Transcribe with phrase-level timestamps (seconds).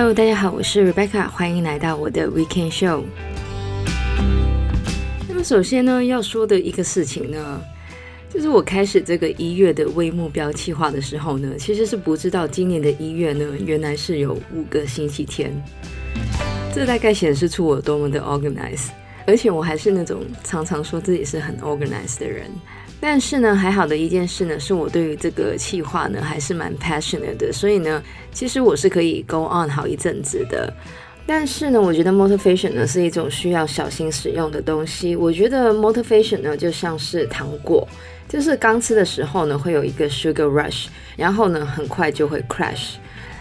[0.00, 3.02] Hello，大家好，我是 Rebecca，欢迎来到我的 Weekend Show。
[5.28, 7.60] 那么首先呢，要说的一个事情呢，
[8.32, 15.52] 就是我开始这个一月的微目标计划的时候呢，其实是不知道今年的一月呢，原来是有五个星期天。
[16.74, 18.88] 这大概显示出我多么的 organized，
[19.26, 22.50] 而且我还是那种常常说自己是很 organized 的人。
[23.00, 30.72] 但是呢，还好的一件事呢，是我对于这个企划呢还是蛮 passionate 的，所以呢，其实我是可以 go on 好一阵子的。
[31.26, 35.16] 但是呢，我觉得 motivation 呢是一种需要小心使用的东西。
[35.16, 37.88] 我觉得 motivation 呢就像是糖果，
[38.28, 42.94] 就是刚吃的时候呢会有一个 sugar rush，然后呢很快就会 crash。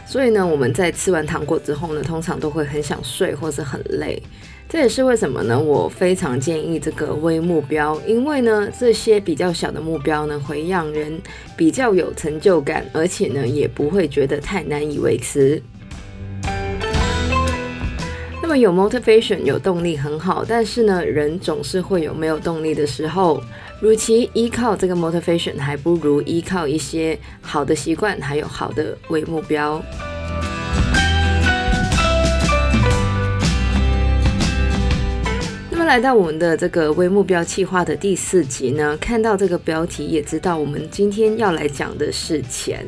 [0.10, 4.20] 所以呢，我们在吃完糖果之后呢，通常都会很想睡或是很累。
[4.68, 5.60] 这也是为什么呢？
[5.60, 11.22] 我非常建议这个微目标，因为呢，这些比较小的目标呢，会让人
[11.56, 15.62] 比较有成就感，而且呢，也不会觉得太难以维持。
[18.42, 23.40] 那么有 motivation 有动力很好，但是呢，人总是会有没有动力的时候。
[23.82, 29.82] 与其依靠这个 motivation，还不如依靠一些好的习惯，还有好的为目标。
[35.72, 42.86] 那么来到我们的这个微目标计划的第四集呢，看到这个标题也知道我们今天要来讲的是钱。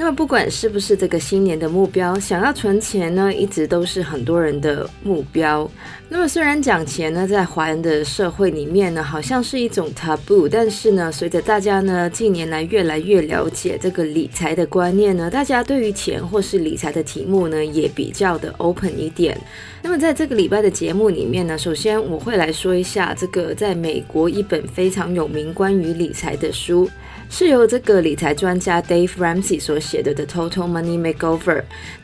[0.00, 5.70] 那么不管是不是这个新年的目标，想要存钱呢，一直都是很多人的目标。
[6.08, 19.38] 那么虽然讲钱呢，在华人的社会里面呢，好像是一种 taboo，但是呢，随着大家呢近年来越来越了解这个理财的观念呢，大家对于钱或是理财的题目呢，也比较的 open 一点。
[19.82, 26.88] 那么在这个礼拜的节目里面呢，首先我会来说一下这个在美国一本非常有名关于理财的书。
[27.32, 31.38] 是由这个理财专家 Dave Ramsey 所写的《The Total Money Makeover》。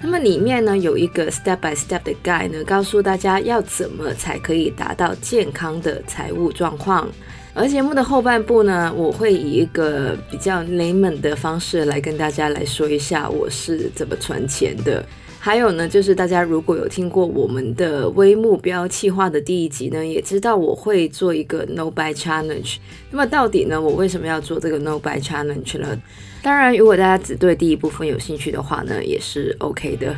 [0.00, 7.08] 那么里面呢有一个 step by step 的 guide 呢，告诉大家要怎么才可以达到健康的财务状况。
[7.54, 15.04] 而节目的后半部呢，我会以一个比较 layman 的方式来跟大家来说一下我是怎么存钱的。
[15.46, 22.78] 还有呢，就是大家如果有听过我们的微目标企划的第一集呢，也知道我会做一个 No Buy Challenge。
[23.12, 26.02] 那么到底呢，我为什么要做这个 No Buy Challenge 呢？
[26.42, 30.16] 当然，如果大家只对第一部分有兴趣的话呢，也是 OK 的。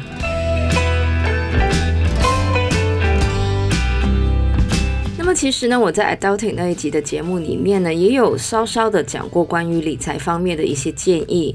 [5.19, 11.55] 那么其实呢，我在 Adulting 那一集的节目里面呢，也有稍稍的讲过关于理财方面的一些建议。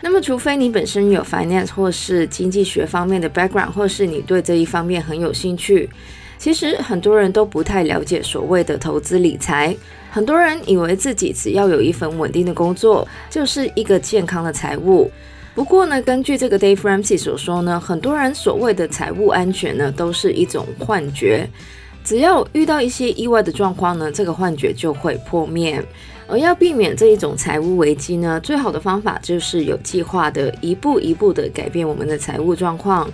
[0.00, 5.88] 那么，除非你本身有 finance 或是经济学方面的 background，或是你对这一方面很有兴趣，
[6.38, 9.76] 其实很多人都不太了解所谓的投资理财。
[10.10, 15.10] 很多人以为自己只要有一份稳定的工作，就是一个健康的财务。
[15.54, 21.48] 不过呢，根据这个 Dave Ramsey 所说呢，很多人所谓的财务安全呢，都是一种幻觉。
[22.08, 25.84] 只要遇到一些意外的状况呢，这个幻觉就会破灭。
[26.26, 33.06] 而要避免这一种财务危机呢，最好的方法就是有计划的一步一步的改变我们的财务状况。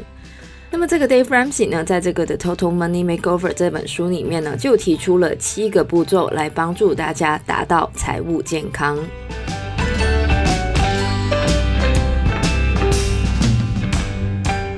[0.70, 8.96] 那么这个 Dave Ramsey 呢，在这个的 Total Money Makeover 这本书里面呢，就提出了七个步骤来帮助大家达到财务健康。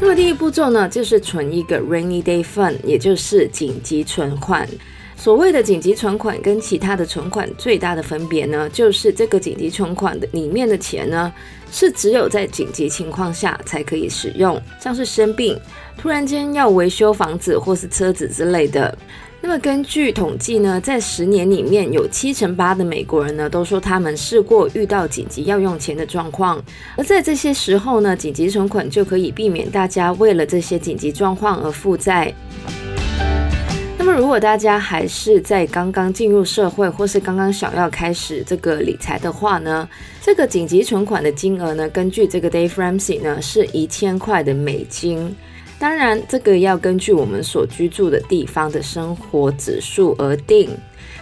[0.07, 4.69] 那么第一步骤呢，就是存一个 Rainy Day Fund，也就是紧急存款。
[5.17, 11.35] 所谓的紧急存款跟其他的存款最大的分别呢，就是这个紧急存款的里面的钱呢，
[11.73, 15.59] 是只有在紧急情况下才可以使用，像是生病、
[15.99, 18.97] 突然间要维修房子或是车子之类的。
[19.43, 26.61] 那么根据统计呢，在十年里面有七成八的美国人呢都说他们试过遇到紧急要用钱的状况，
[26.97, 32.35] 而在这些时候呢，紧急存款就可以避免大家为了这些紧急状况而负债。
[33.99, 39.89] 那么，如果大家还是在刚刚进入社会，或是刚刚想要开始这个理财的话呢，
[40.21, 45.35] 这个紧急存款的金额呢，根据这个 Dave Ramsey 呢，是一千块的美金。
[45.79, 50.71] 当然，这个要根据我们所居住的地方的生活指数而定。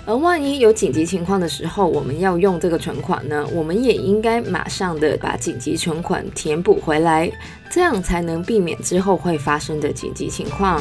[0.06, 7.32] 而万一有紧急情况的时候，我们要用这个存款呢，我们也应该马上的把紧急存款填补回来，
[7.68, 10.80] 这样才能避免之后会发生的紧急情况。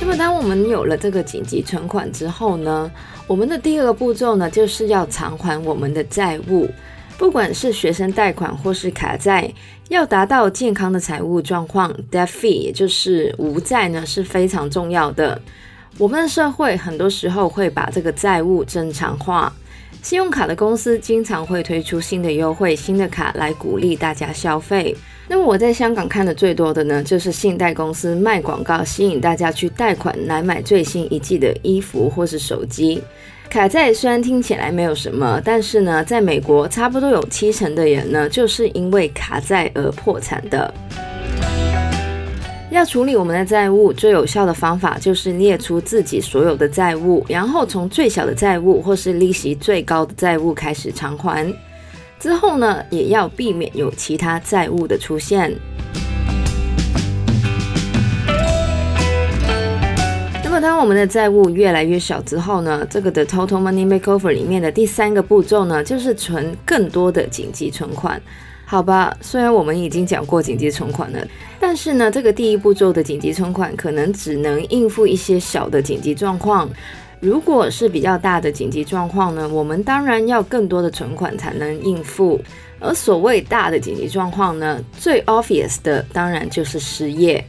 [0.00, 2.90] 那么当我们有了这个紧急存款之后呢，
[3.28, 6.68] 我们的第二个步骤呢，就是要偿还我们的债务，
[7.18, 9.52] 不管是学生贷款或是卡债，
[9.88, 15.40] 要达到健康的财务状况，debt free，也就是无债呢，是非常重要的。
[15.98, 19.52] 我们的社会很多时候会把这个债务正常化，
[20.02, 24.96] 信用卡的公司经常会推出新的优惠、新的卡来鼓励大家消费。
[25.34, 33.02] 那么我在香港看的最多的呢，就是信贷公司卖广告，吸引大家去贷款来买最新一季的衣服或是手机。
[33.48, 40.74] 卡债虽然听起来没有什么，但是呢，在美国差不多有七成的人呢，就是因为卡债而破产的。
[42.70, 51.50] 要处理我们的债务，最有效的方法就是列出自己所有的债务，然后从最小的债务或是利息最高的债务开始偿还。
[52.22, 55.52] 之后呢，也要避免有其他债务的出现。
[60.44, 68.22] 那么，当我们的债务越来越小之后呢，这个的 Total Money Makeover 里面的第三个步骤呢，就是存更多的紧急存款。
[68.64, 71.26] 好吧，虽然我们已经讲过紧急存款了，
[71.58, 76.70] 但是呢，这个第一步骤的紧急存款可能只能应付一些小的紧急状况。
[77.22, 82.40] 如果是比较大的紧急状况呢，我们当然要更多的存款才能应付。
[82.80, 87.44] 而所谓大的紧急状况呢，最 obvious 的当然就是失业，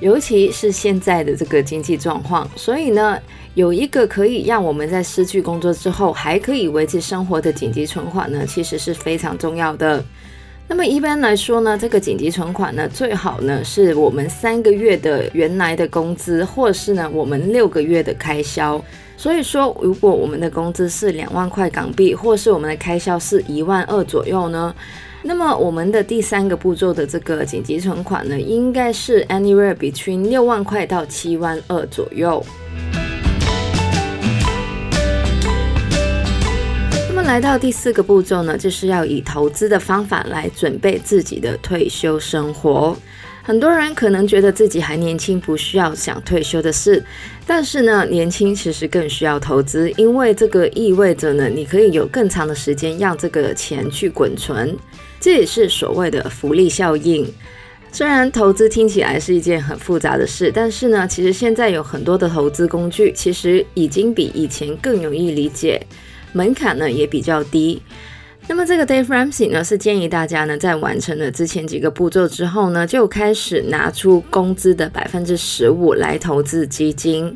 [0.00, 2.50] 尤其是现在的这个经济状况。
[2.56, 3.16] 所以呢，
[3.54, 10.04] 有一个可以让我们在失去工作之后还可以维持生活的紧急存款呢，其实是非常重要的。
[10.72, 18.82] 那么一般来说呢，这个紧急存款呢，最好呢是我们三个月的原来的工资，或是呢我们六个月的开销。
[19.14, 24.74] 所以说，如果我们的工资是两万块港币，或是我们的开销是一万二左右呢，
[25.22, 32.42] 那么我们的第三个步骤的这个紧急存款呢，应该是 anywhere between 六万块到七万二左右。
[37.32, 42.94] 来到第四个步骤呢，就是要以投资的方法来准备自己的退休生活。
[43.42, 47.02] 很多人可能觉得自己还年轻，不需要想退休的事，
[47.46, 54.76] 但是呢，年轻其实更需要投资，因为这个意味着呢，你可以有更长的时间让这个钱去滚存，
[55.18, 57.26] 这也是所谓的复利效应。
[57.90, 65.80] 虽然投资听起来是一件很复杂的事，但是呢，其实现在有很多的投资工具，其实已经比以前更容易理解，
[66.32, 67.80] 门槛呢也比较低。
[68.48, 77.34] 那么这个 Dave Ramsey 呢，是建议大家呢，在完成了之前几个步骤之后呢，就开始拿出工资的百分之十五来投资基金。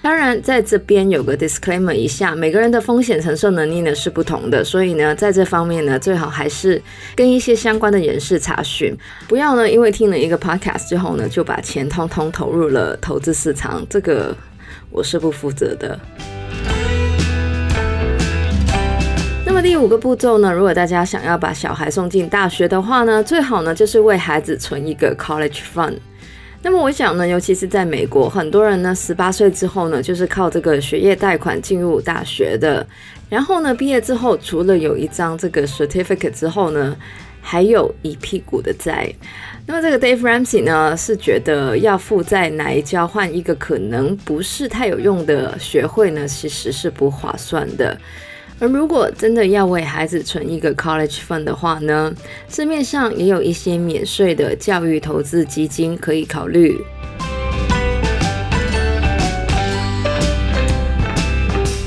[0.00, 6.80] 当然，在这边有个 disclaimer 一下，每个人的风险承受能力呢是不同的，所以呢，在这方面呢，最好还是
[7.16, 8.94] 跟一些相关的人士查询，
[9.26, 14.36] 不要呢，因为听了一个 podcast 之后呢，就把钱通通投入了投资市场，这个
[14.90, 15.98] 我是不负责的。
[19.64, 25.94] 第五个步骤呢，如果大家想要把小孩送进大学的话呢，最好呢就是为孩子存一个 college fund。
[26.60, 32.86] 那么我想呢，尤其是在美国，很多人呢十八岁之后呢，就是靠这个学业贷款进入大学的。
[33.30, 36.94] 然后呢，毕业之后，除了有一张这个 certificate 之后呢，
[37.40, 39.10] 还有一屁股的债。
[39.66, 47.98] 那么这个 Dave Ramsey 呢，是觉得要负债来交换一个可能不是太有用的学费呢，其实是不划算的。
[48.60, 52.14] 而如果真的要为孩子存一个 college fund 的话呢，
[52.48, 56.80] 市面上也有一些免税的教育投资基金可以考虑。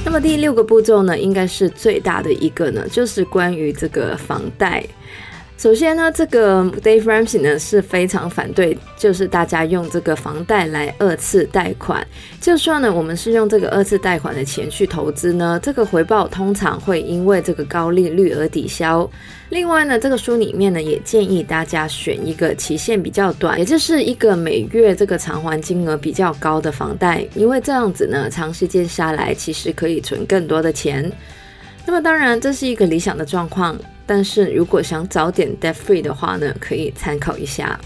[0.04, 4.84] 那么第六个步骤呢，应该是最大的一个呢，就是关于这个房贷。
[5.58, 12.06] 首先呢，这个 Dave Ramsey 呢是非常反对，就是大家用这个房贷来二次贷款。
[12.40, 19.10] 就算呢，我们是用这个二次贷款的钱去投资呢，这个回报通常会因为这个高利率而抵消。
[19.50, 31.12] 另外呢，这个书里面呢也建议大家选一个期限比较短，也就是一个每月这个偿还金额比较高的房贷，因为这样子呢，长时间下来其实可以存更多的钱。
[31.84, 33.76] 那么当然，这是一个理想的状况。
[34.08, 37.80] 但是如果想早点 debt free 的话呢，可以参考一下。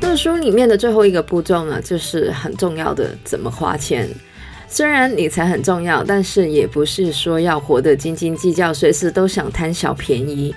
[0.00, 4.08] 那书里面的最后一个步骤呢，就是很重要的怎么花钱。
[4.68, 10.54] 虽然理财很重要，但是也不是说要活得斤斤计较，随时都想贪小便宜。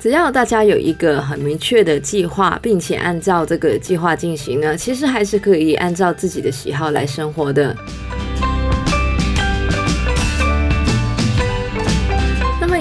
[0.00, 7.76] 只要大家有一个很明确的计划，并且按照这个计划进行呢，其实还是可以按照自己的喜好来生活的。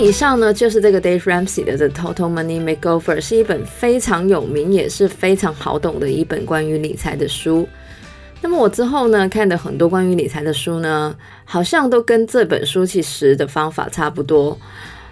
[0.01, 7.69] 以上呢，就是这个 Dave Ramsey 的《The Total Money Makeover》，是一本非常有名也是非常好懂的一本关于理财的书。
[8.41, 11.15] 那么我之后呢，看的很多关于理财的书呢，
[11.45, 14.57] 好像都跟这本书其实的方法差不多。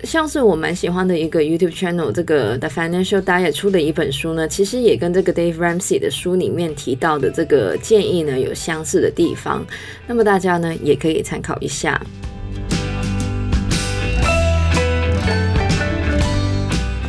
[0.04, 9.64] 像是我蛮喜欢的一个 YouTube channel，这个 The Financial Diet 出的一本书呢，其实也跟这个 Dave Ramsey 的书里面提到的这个建议呢有相似的地方。
[10.08, 12.02] 那么大家呢也可以参考一下。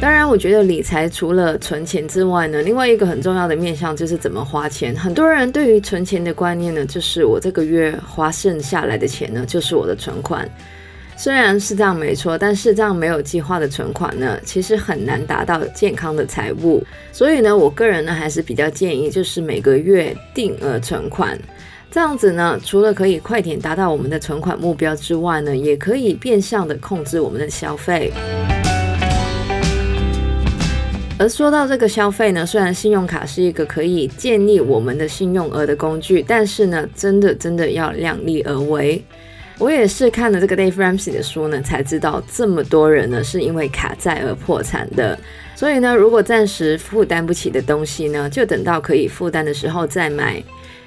[0.00, 4.96] 当然，我觉得理财除了存钱之外呢，另外一个很重要的面向就是怎么花钱。
[4.96, 10.48] 很多人对于存钱的观念呢，就是我这个月花剩下来的钱呢，就是我的存款。
[11.18, 16.82] 虽然是这样没错，但是这样没有计划的存款呢，其实很难达到健康的财务。
[17.12, 21.38] 所以呢，我个人呢还是比较建议，就是每个月定额存款。
[21.90, 28.10] 这样子呢，除了可以快点达到我们的存款目标之外呢，也可以变相的控制我们的消费。
[31.20, 39.04] 而说到这个消费呢，虽然信用卡是一个可以建立我们的信用额的工具，但是呢，真的真的要量力而为。
[39.58, 45.18] 我也是看了这个 Dave Ramsey 的书呢，才知道这么多人呢是因为卡债而破产的。
[45.54, 50.42] 所以呢，如果暂时负担不起的东西呢，就等到可以负担的时候再买。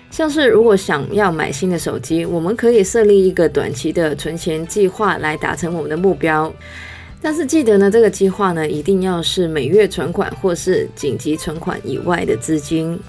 [0.09, 6.51] 像是如果想要买新的手机，我们可以设立一个短期的存钱计划来达成我们的目标。
[7.25, 12.99] 但是记得呢，这个计划呢，一定要是每月存款或是紧急存款以外的资金。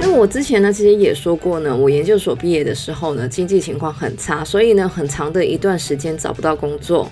[0.00, 7.08] 那我之前呢，其实也说过呢，我研究所毕业的时候呢，经济情况很差，所以呢，很长的一段时间找不到工作。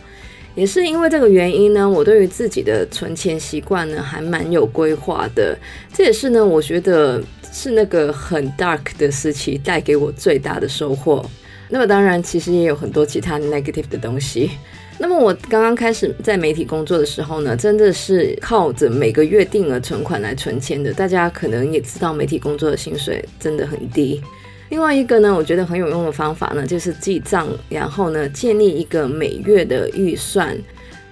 [0.56, 5.56] 也是因为这个原因呢，我对于自己的存钱习惯呢，还蛮有规划的。
[5.94, 7.22] 这也是呢，我觉得
[7.52, 11.24] 是那个很 dark 的时期带给我最大的收获。
[11.74, 14.50] 那么当然，其实也有很多其他 negative 的东西。
[14.98, 20.92] 那么我刚刚开始在媒体工作的时候呢，真的是靠着每个月定额存款来存钱的。
[20.92, 24.20] 大家可能也知道，媒体工作的薪水真的很低。
[24.68, 30.54] 另外一个呢，我觉得很有用的方法呢，就是记账，然后呢，建立一个每月的预算。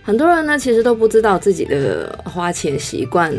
[0.03, 3.35] 很多人呢，其实都不知道自己的花钱习惯。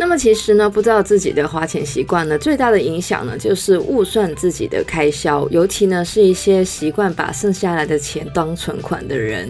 [0.00, 9.48] 那么其实呢，不知道自己的花钱习惯呢，最大的影响呢，就是误算自己的开销，尤其呢，是一些习惯把剩下来的钱当存款的人。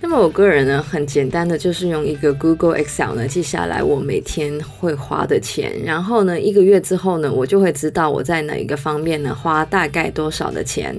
[0.00, 10.96] 那么我个人呢，很简单的就是用一个 Google Excel 呢，记下来我每天会花的钱，然后呢，一个月之后呢，我就会知道我在哪一个方面呢，花大概多少的钱，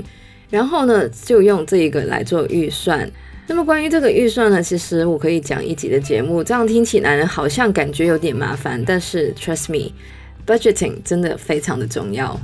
[0.51, 3.11] 然后呢，就用这一个来做预算。
[3.47, 6.41] 那么关于这个预算呢，其实我可以讲一集的节目。
[6.43, 12.39] 这样听起来呢，好像感觉有点麻烦，但是 trust me，budgeting 真的非常的重要。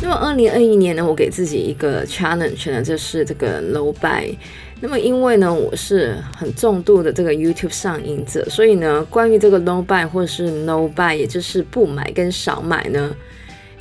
[0.00, 4.32] 那么二零二一年呢，我给自己一个 challenge 呢，就是这个 no buy。
[4.80, 13.12] 那么因为呢，我是很重度的这个 YouTube 上瘾者，所以呢，关于这个 no buy 或是 no buy，也就是不买跟少买呢。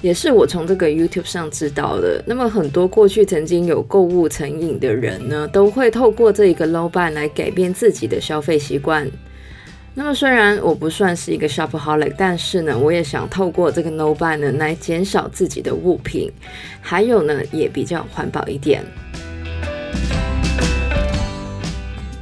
[0.06, 2.24] 也是我从这个 YouTube 上知道的。
[2.28, 9.10] 那么很多过去曾经有购物成瘾的人呢，都会透过这一个 no buy 来改变自己的消费习惯。
[9.96, 16.32] 那么虽然我不算是一个 shopaholic，但是呢，我也想透过这个 no buy 呢，来减少自己的物品，
[16.82, 18.84] 还有呢，也比较环保一点。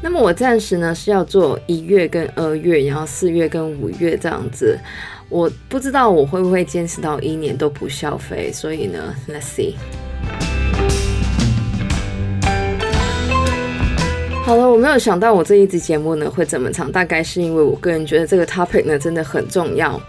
[0.01, 4.79] 那么我暂时呢是要做一月跟二月，然后四月跟五月这样子。
[5.33, 9.73] 我不知道我会不会坚持到一年都不消费，所以呢，Let's see。
[14.45, 19.99] 好了，我没有想到我这一集节目呢会这么长，大概是因为我个人觉得这个 topic 呢真的很重要。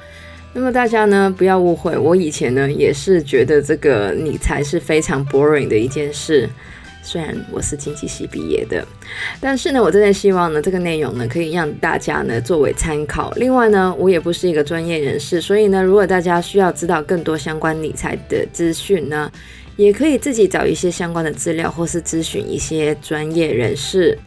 [0.53, 6.47] 那么大家呢不要误会，我以前呢也是觉得这个理财是非常 boring 的一件事。
[7.05, 8.85] 虽然我是经济系毕业的，
[9.41, 13.31] 但是呢，我真的希望呢，这个内容呢，可以让大家呢作为参考。
[13.37, 19.31] 另外呢，我也不是一个专业人士，所以呢，如果大家需要知道更多相关理财的资讯呢，
[19.77, 24.19] 也可以自己找一些相关的资料，或是咨询一些专业人士。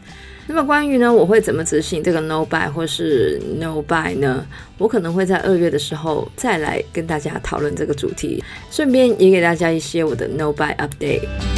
[0.50, 4.46] 那么关于呢，我会怎么执行这个 no buy 或是 no buy 呢？
[4.78, 11.57] 我可能会在二月的时候再来跟大家讨论这个主题，顺便也给大家一些我的 no buy update。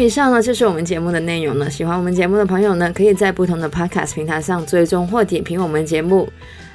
[0.00, 1.68] 以上呢就是我们节目的内容了。
[1.70, 6.28] 喜欢我们节目的朋友呢，可以在不同的 Podcast 平台上追踪或点评我们节目。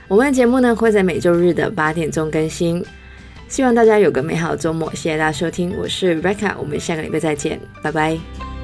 [0.07, 2.83] 我们的节目呢会在每周日的八点钟更新。
[3.47, 8.54] 希望大家有个美好的周末，谢谢大家收听，我是 Rebecca，我们下个礼拜再见，拜拜。